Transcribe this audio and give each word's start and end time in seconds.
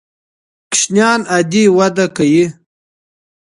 ماشومان 0.69 1.19
عادي 1.31 1.63
وده 1.77 2.05
کوي. 2.15 2.43